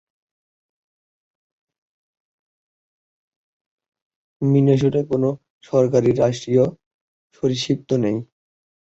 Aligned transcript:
মিনেসোটায় 4.41 5.05
কোন 5.07 5.23
সরকারী 5.63 6.09
রাষ্ট্রীয় 6.13 6.65
সরীসৃপ 7.35 7.79
নেই। 8.03 8.17